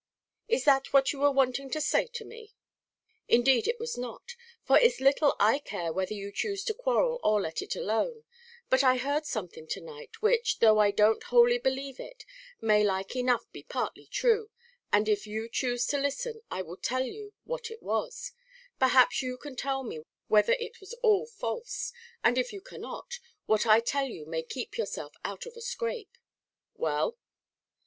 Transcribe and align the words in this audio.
"Is 0.47 0.63
that 0.65 0.93
what 0.93 1.13
you 1.13 1.19
were 1.19 1.29
wanting 1.29 1.69
to 1.69 1.79
say 1.79 2.07
to 2.07 2.25
me?" 2.25 2.55
"Indeed 3.27 3.67
it 3.67 3.79
was 3.79 3.99
not; 3.99 4.35
for 4.63 4.79
it's 4.79 4.99
little 4.99 5.35
I 5.39 5.59
care 5.59 5.93
whether 5.93 6.15
you 6.15 6.31
choose 6.31 6.63
to 6.63 6.73
quarrel 6.73 7.19
or 7.23 7.39
let 7.39 7.61
it 7.61 7.75
alone; 7.75 8.23
but 8.67 8.83
I 8.83 8.97
heard 8.97 9.27
something 9.27 9.67
to 9.67 9.79
night, 9.79 10.19
which, 10.19 10.57
though 10.57 10.79
I 10.79 10.89
don't 10.89 11.21
wholly 11.25 11.59
believe 11.59 11.99
it, 11.99 12.25
may 12.59 12.83
like 12.83 13.15
enough 13.15 13.43
be 13.51 13.61
partly 13.61 14.07
true; 14.07 14.49
and 14.91 15.07
if 15.07 15.27
you 15.27 15.47
choose 15.47 15.85
to 15.89 15.99
listen, 15.99 16.41
I 16.49 16.63
will 16.63 16.77
tell 16.77 17.03
you 17.03 17.33
what 17.43 17.69
it 17.69 17.83
was; 17.83 18.31
perhaps 18.79 19.21
you 19.21 19.37
can 19.37 19.55
tell 19.55 19.83
me 19.83 20.01
whether 20.27 20.53
it 20.53 20.79
was 20.81 20.95
all 21.03 21.27
false; 21.27 21.93
and 22.23 22.39
if 22.39 22.51
you 22.51 22.59
cannot, 22.61 23.19
what 23.45 23.67
I 23.67 23.79
tell 23.79 24.07
you 24.07 24.25
may 24.25 24.41
keep 24.41 24.79
yourself 24.79 25.13
out 25.23 25.45
of 25.45 25.53
a 25.55 25.61
scrape." 25.61 26.17
"Well." 26.75 27.19